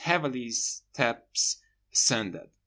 Heavily 0.01 0.49
steps 0.49 1.57
ascended. 1.93 2.49